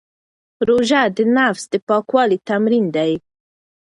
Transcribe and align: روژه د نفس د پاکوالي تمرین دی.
روژه 0.67 1.01
د 1.17 1.19
نفس 1.37 1.63
د 1.71 1.73
پاکوالي 1.87 2.37
تمرین 2.49 2.85
دی. 2.95 3.11